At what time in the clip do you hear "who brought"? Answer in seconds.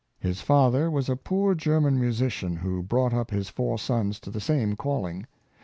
2.55-3.13